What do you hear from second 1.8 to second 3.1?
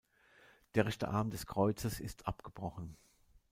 ist abgebrochen.